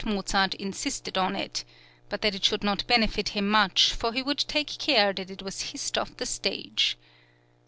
[0.03, 1.63] Mozart insisted on it,
[2.09, 5.43] but that it should not benefit him much, for he would take care that it
[5.43, 6.97] was hissed off the stage.